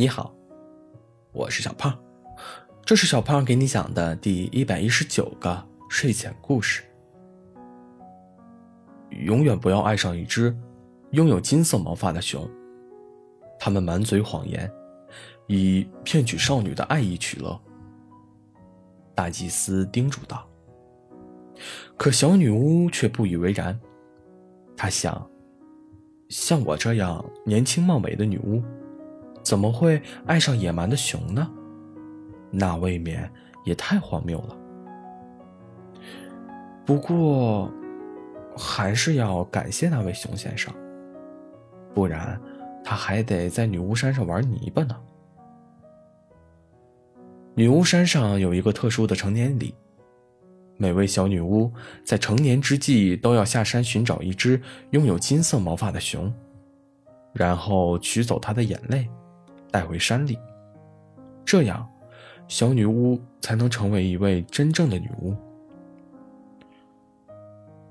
[0.00, 0.34] 你好，
[1.30, 1.94] 我是小胖，
[2.86, 6.82] 这是小胖给你讲的第一百一十九个睡前故事。
[9.10, 10.56] 永远不要爱上一只
[11.10, 12.50] 拥有金色毛发的熊，
[13.58, 14.72] 他们满嘴谎言，
[15.48, 17.60] 以骗取少女的爱意取乐。
[19.14, 20.48] 大祭司叮嘱道。
[21.98, 23.78] 可小女巫却不以为然，
[24.78, 25.30] 她想，
[26.30, 28.62] 像我这样年轻貌美的女巫。
[29.50, 31.50] 怎么会爱上野蛮的熊呢？
[32.52, 33.28] 那未免
[33.64, 34.56] 也太荒谬了。
[36.86, 37.68] 不过，
[38.56, 40.72] 还是要感谢那位熊先生，
[41.92, 42.40] 不然
[42.84, 44.96] 他还得在女巫山上玩泥巴呢。
[47.56, 49.74] 女巫山上有一个特殊的成年礼，
[50.76, 51.72] 每位小女巫
[52.04, 56.32] 在成年之际都要下山寻找一只拥有金色毛发的熊，
[57.32, 59.10] 然后取走它的眼泪。
[59.70, 60.38] 带回山里，
[61.44, 61.88] 这样，
[62.48, 65.34] 小女巫才能成为一位真正的女巫。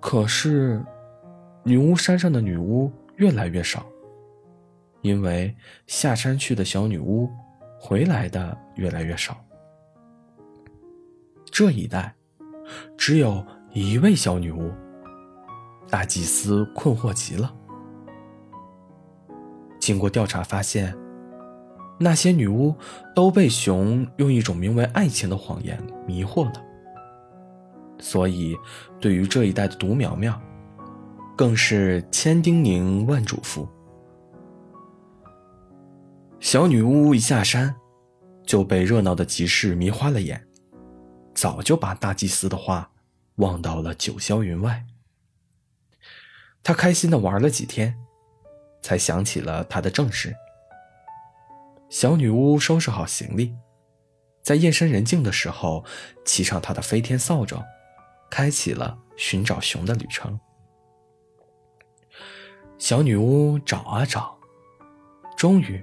[0.00, 0.84] 可是，
[1.62, 3.86] 女巫山上的女巫越来越少，
[5.02, 5.54] 因为
[5.86, 7.30] 下山去的小女巫
[7.80, 9.36] 回来的越来越少。
[11.50, 12.14] 这一带
[12.96, 14.72] 只有一位小女巫，
[15.88, 17.54] 大祭司困惑极了。
[19.78, 20.96] 经过调查发现。
[21.98, 22.74] 那些女巫
[23.14, 26.64] 都被熊用一种名为爱情的谎言迷惑了，
[27.98, 28.56] 所以
[29.00, 30.40] 对于这一代的独苗苗，
[31.36, 33.66] 更是千叮咛万嘱咐。
[36.38, 37.74] 小女巫一下山，
[38.46, 40.46] 就被热闹的集市迷花了眼，
[41.34, 42.92] 早就把大祭司的话
[43.36, 44.84] 忘到了九霄云外。
[46.62, 47.96] 她开心的玩了几天，
[48.82, 50.32] 才想起了她的正事。
[51.88, 53.54] 小女巫收拾好行李，
[54.42, 55.84] 在夜深人静的时候，
[56.24, 57.64] 骑上她的飞天扫帚，
[58.30, 60.38] 开启了寻找熊的旅程。
[62.76, 64.38] 小女巫找啊找，
[65.34, 65.82] 终于，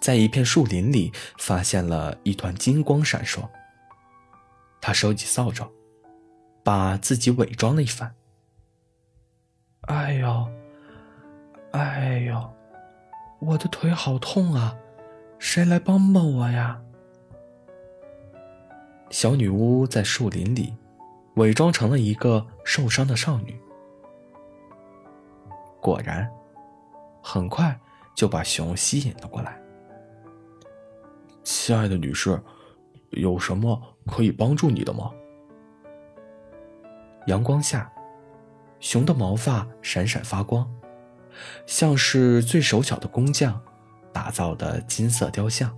[0.00, 3.46] 在一片树林里发现了一团金光闪烁。
[4.80, 5.70] 她收起扫帚，
[6.64, 8.14] 把自己伪装了一番。
[9.82, 10.48] 哎呦，
[11.72, 12.54] 哎呦，
[13.38, 14.74] 我的腿好痛啊！
[15.38, 16.80] 谁来帮帮我呀？
[19.10, 20.74] 小女巫在树林里
[21.36, 23.58] 伪装成了一个受伤的少女，
[25.80, 26.28] 果然，
[27.22, 27.78] 很快
[28.14, 29.60] 就把熊吸引了过来。
[31.44, 32.40] 亲爱的女士，
[33.10, 35.12] 有什么可以帮助你的吗？
[37.26, 37.90] 阳光下，
[38.80, 40.68] 熊的毛发闪闪发光，
[41.66, 43.62] 像是最手巧的工匠。
[44.26, 45.72] 打造的金色雕像，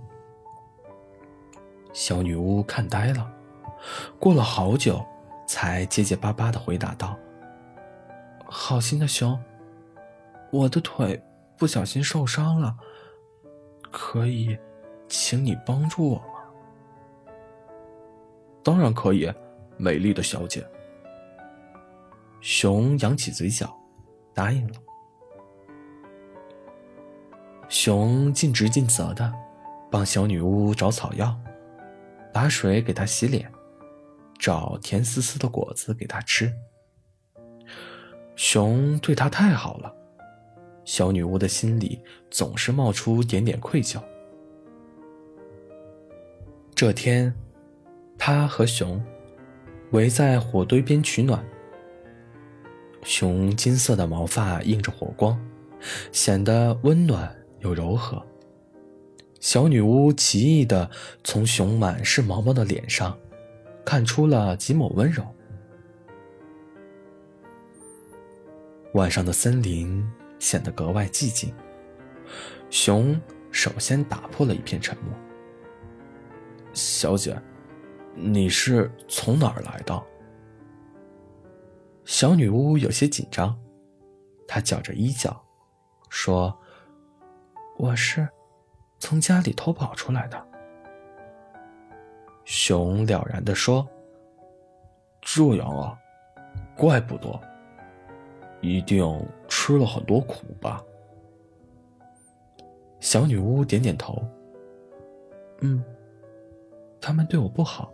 [1.93, 3.31] 小女巫看呆了，
[4.19, 5.05] 过了好久，
[5.47, 7.15] 才结结巴巴的回答道
[8.49, 9.39] ：“好心的熊，
[10.51, 11.21] 我的腿
[11.59, 12.75] 不小心受伤了，
[13.91, 14.57] 可以，
[15.07, 17.33] 请你帮助我吗
[18.65, 19.31] ？”“当然可以，
[19.77, 20.67] 美丽的小姐。”
[22.41, 23.71] 熊扬起嘴角，
[24.33, 24.88] 答应了。
[27.69, 29.31] 熊尽职尽责的
[29.91, 31.39] 帮小女巫找草药，
[32.33, 33.49] 打水给她洗脸，
[34.39, 36.51] 找甜丝丝的果子给她吃。
[38.35, 39.93] 熊对她太好了，
[40.83, 44.01] 小女巫的心里总是冒出点点愧疚。
[46.73, 47.31] 这天，
[48.17, 48.99] 她和熊
[49.91, 51.45] 围在火堆边取暖。
[53.03, 55.39] 熊金色的毛发映着火光，
[56.11, 57.35] 显得温暖。
[57.59, 58.21] 又柔和。
[59.39, 60.91] 小女巫奇异的
[61.23, 63.17] 从熊满是毛毛的脸上，
[63.85, 65.25] 看出了几抹温柔。
[68.95, 70.05] 晚上的森林
[70.39, 71.53] 显得格外寂静。
[72.69, 73.17] 熊
[73.49, 75.13] 首先打破了一片沉默
[76.73, 77.41] ：“小姐，
[78.13, 80.03] 你是从哪儿来的？”
[82.03, 83.57] 小女巫有些紧张，
[84.45, 85.41] 她绞着衣角，
[86.09, 86.53] 说。
[87.79, 88.27] 我是
[88.99, 90.47] 从家里偷跑出来的。
[92.43, 93.87] 熊了然的说
[95.23, 95.97] ：“这样啊，
[96.75, 97.39] 怪不得，
[98.59, 99.01] 一定
[99.47, 100.83] 吃了很多苦吧？”
[102.99, 104.21] 小女巫点点头
[105.63, 105.81] ：“嗯，
[106.99, 107.93] 他们对我不好，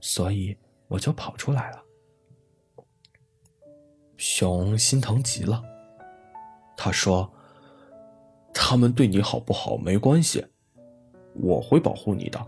[0.00, 0.56] 所以
[0.88, 1.84] 我就跑出来了。”
[4.16, 5.62] 熊心疼极了，
[6.74, 7.30] 他说。
[8.66, 10.42] 他们对你好不好没关系，
[11.34, 12.46] 我会保护你的，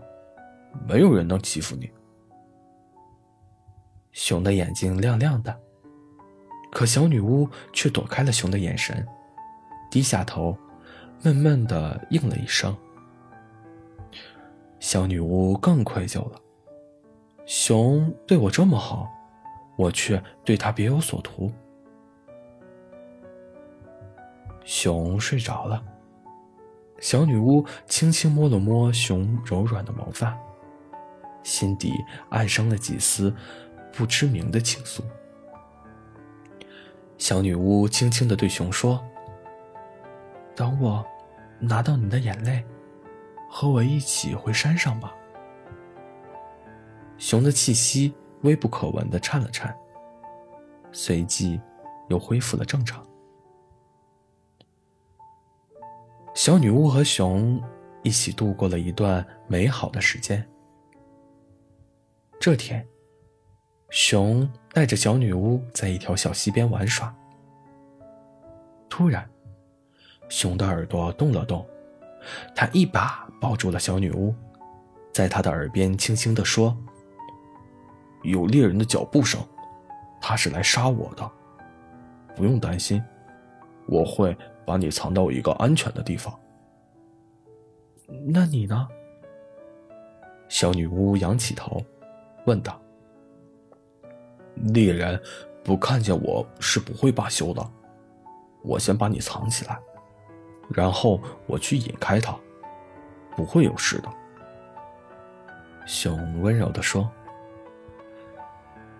[0.87, 1.87] 没有人能欺负你。”
[4.13, 5.55] 熊的眼睛亮亮的，
[6.71, 9.07] 可小女巫却躲开了熊的眼神，
[9.91, 10.57] 低下头，
[11.21, 12.75] 闷闷的应了一声。
[14.79, 16.41] 小女巫更愧疚了，
[17.45, 19.07] 熊对我这么好，
[19.77, 21.51] 我却对他别有所图。
[24.65, 25.83] 熊睡着了，
[26.99, 30.37] 小女巫轻轻摸了摸熊柔软的毛发，
[31.43, 31.93] 心底
[32.29, 33.33] 暗生了几丝
[33.93, 35.01] 不知名的情愫。
[37.17, 39.03] 小女巫轻轻的对熊说
[40.55, 41.05] ：“等我
[41.59, 42.63] 拿到你的眼泪，
[43.49, 45.13] 和我一起回山上吧。”
[47.17, 49.75] 熊的气息微不可闻的颤了颤，
[50.91, 51.59] 随即
[52.09, 53.06] 又恢复了正常。
[56.37, 57.59] 小女巫和熊
[58.03, 60.47] 一起度过了一段美好的时间。
[62.39, 62.87] 这天，
[63.89, 67.11] 熊带着小女巫在一条小溪边玩耍。
[68.87, 69.27] 突然，
[70.29, 71.65] 熊的耳朵动了动，
[72.53, 74.31] 他一把抱住了小女巫，
[75.11, 76.77] 在她的耳边轻轻地说
[78.21, 79.41] ：“有猎人的脚步声，
[80.21, 81.31] 他是来杀我的。
[82.35, 83.03] 不用担心，
[83.87, 84.37] 我会。”
[84.67, 86.37] 把你藏到一个安全的地方。
[88.27, 88.85] 那你呢？
[90.49, 91.81] 小女巫仰起头，
[92.45, 92.77] 问道
[94.73, 95.17] ：“猎人
[95.63, 97.65] 不看见我是不会罢休的。
[98.61, 99.79] 我先把你藏起来，
[100.67, 102.37] 然后我去引开他，
[103.37, 104.09] 不会有事的。”
[105.87, 107.09] 熊温柔地说。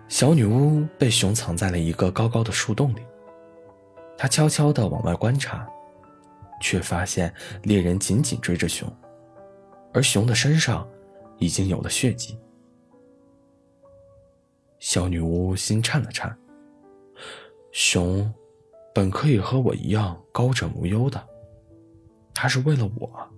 [0.08, 3.02] 小女巫被熊藏在了一个高高的树洞里。
[4.18, 5.64] 他悄悄地往外观察，
[6.60, 7.32] 却发现
[7.62, 8.92] 猎人紧紧追着熊，
[9.94, 10.86] 而熊的身上
[11.38, 12.36] 已经有了血迹。
[14.80, 16.36] 小女巫心颤了颤。
[17.70, 18.32] 熊
[18.92, 21.24] 本可以和我一样高枕无忧的，
[22.34, 23.28] 他是为了我，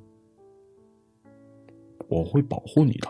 [2.09, 3.09] 我会保护你的。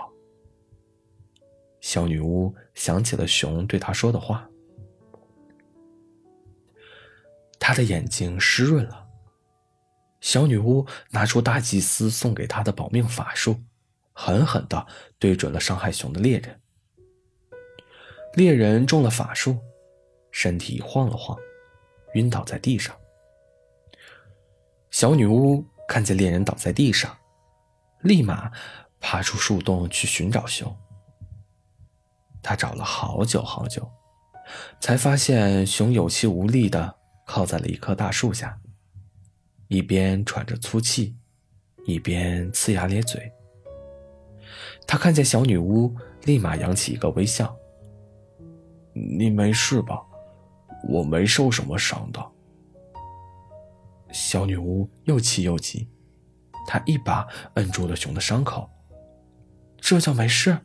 [1.80, 4.49] 小女巫想起了熊对她说的话。
[7.70, 9.06] 他的眼睛湿润了。
[10.20, 13.60] 小女巫拿出大祭司送给她的保命法术，
[14.12, 14.84] 狠狠的
[15.20, 16.60] 对准了伤害熊的猎人。
[18.34, 19.56] 猎人中了法术，
[20.32, 21.38] 身体晃了晃，
[22.14, 22.92] 晕倒在地上。
[24.90, 27.16] 小女巫看见猎人倒在地上，
[28.00, 28.50] 立马
[28.98, 30.76] 爬出树洞去寻找熊。
[32.42, 33.88] 她找了好久好久，
[34.80, 36.96] 才发现熊有气无力的。
[37.30, 38.58] 靠在了一棵大树下，
[39.68, 41.16] 一边喘着粗气，
[41.86, 43.30] 一边呲牙咧嘴。
[44.84, 47.56] 他看见小女巫，立马扬起一个微笑
[48.92, 50.04] ：“你没事吧？
[50.88, 52.20] 我没受什么伤的。”
[54.10, 55.88] 小女巫又气又急，
[56.66, 57.24] 她一把
[57.54, 58.68] 摁住了熊的伤口
[59.78, 60.58] ：“这叫没事？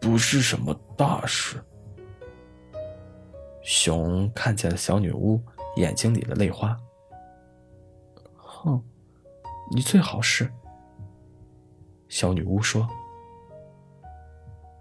[0.00, 1.64] 不是什么大事。”
[3.70, 5.40] 熊看见了小女巫
[5.76, 6.76] 眼睛里的泪花。
[8.34, 8.82] 哼，
[9.70, 10.52] 你最好是。
[12.08, 12.88] 小女巫说。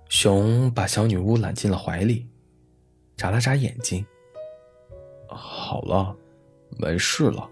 [0.10, 2.28] 熊把小女巫揽进了怀里，
[3.16, 4.04] 眨了眨眼睛。
[5.28, 6.18] 好了，
[6.72, 7.48] 没事了。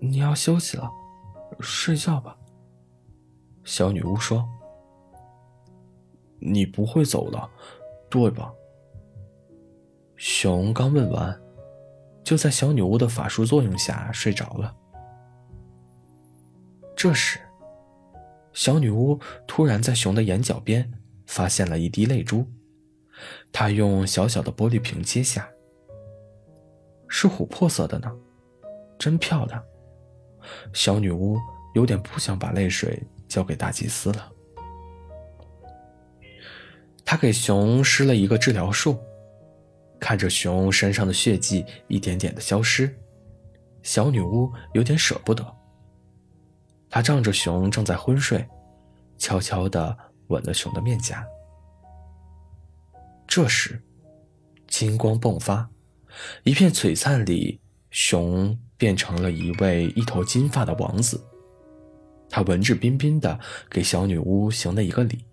[0.00, 0.90] 你要休息了，
[1.60, 2.36] 睡觉吧。
[3.62, 4.44] 小女巫说。
[6.40, 7.48] 你不会走了，
[8.10, 8.52] 对吧？
[10.20, 11.40] 熊刚问完，
[12.22, 14.76] 就在小女巫的法术作用下睡着了。
[16.94, 17.38] 这时，
[18.52, 20.92] 小女巫突然在熊的眼角边
[21.26, 22.46] 发现了一滴泪珠，
[23.50, 25.48] 她用小小的玻璃瓶接下，
[27.08, 28.12] 是琥珀色的呢，
[28.98, 29.64] 真漂亮。
[30.74, 31.38] 小女巫
[31.74, 34.30] 有点不想把泪水交给大祭司了。
[37.06, 38.98] 她给熊施了一个治疗术。
[40.00, 42.92] 看着熊身上的血迹一点点的消失，
[43.82, 45.46] 小女巫有点舍不得。
[46.88, 48.44] 她仗着熊正在昏睡，
[49.18, 49.96] 悄悄地
[50.28, 51.24] 吻了熊的面颊。
[53.26, 53.80] 这时，
[54.66, 55.70] 金光迸发，
[56.42, 61.22] 一片璀璨里，熊变成了一位一头金发的王子。
[62.28, 63.38] 他文质彬彬地
[63.68, 65.24] 给小女巫行了一个礼。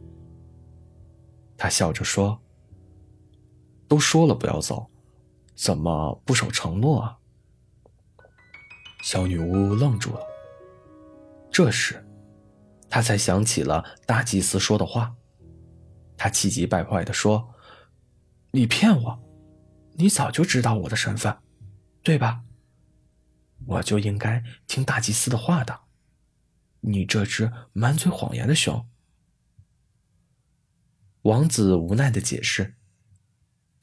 [1.58, 2.40] 他笑着说。
[3.88, 4.90] 都说了不要走，
[5.56, 7.18] 怎么不守承诺啊？
[9.04, 10.22] 小女巫愣住了。
[11.52, 12.06] 这时，
[12.90, 15.16] 她才想起了大祭司说的话。
[16.18, 17.54] 她气急败坏地说
[18.52, 19.20] ：“你骗我！
[19.94, 21.38] 你早就知道我的身份，
[22.04, 22.44] 对吧？
[23.66, 25.82] 我就应该听大祭司的话的。
[26.82, 28.88] 你这只满嘴谎言的熊！”
[31.24, 32.77] 王子无奈的解释：“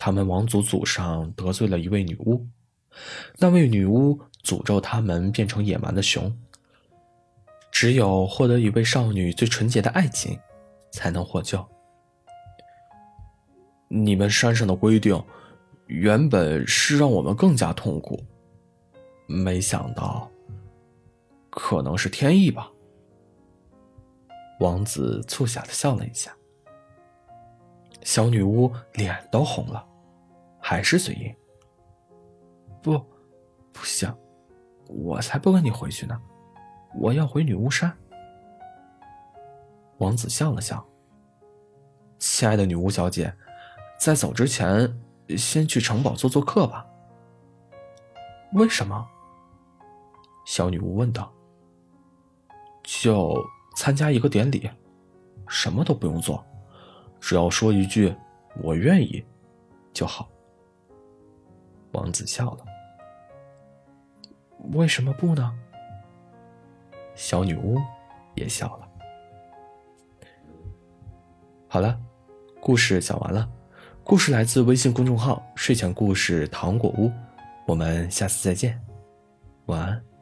[0.05, 2.47] 他们王族祖上得罪了一位女巫，
[3.39, 6.31] 那位女巫诅咒他们变成野蛮的熊。
[7.73, 10.39] 只有获得一位少女最纯洁的爱情，
[10.93, 11.67] 才能获救。
[13.89, 15.19] 你们山上的规定，
[15.87, 18.23] 原本是让我们更加痛苦，
[19.27, 20.31] 没想到，
[21.49, 22.71] 可能是天意吧。”
[24.61, 26.31] 王子促狭的笑了一下。
[28.03, 29.83] 小女巫脸都红了，
[30.67, 31.37] 还是嘴硬。
[32.83, 32.99] 不，
[33.71, 34.11] 不行，
[34.89, 36.19] 我才不跟你回去呢，
[36.95, 37.95] 我要回女巫山。
[39.99, 40.83] 王子笑了笑。
[42.19, 43.31] 亲爱的女巫小姐，
[44.01, 44.91] 在走之前，
[45.37, 46.87] 先去城堡做做客吧。
[48.55, 49.07] 为什么？
[50.47, 51.31] 小女巫问道。
[52.83, 53.39] 就
[53.77, 54.71] 参加一个典礼，
[55.47, 56.43] 什么都不用做。
[57.21, 58.17] 只要说一句
[58.65, 59.23] “我愿意”
[59.93, 60.31] 就好。
[61.95, 62.65] 王子笑了。
[64.75, 65.53] 为什么不呢？
[67.15, 67.81] 小女巫
[68.35, 68.89] 也笑了。
[71.69, 71.99] 好了，
[72.61, 73.49] 故事讲完了。
[74.03, 77.11] 故事来自微信公众号“睡前故事糖果屋”。
[77.67, 78.79] 我们下次再见，
[79.67, 80.14] 晚安。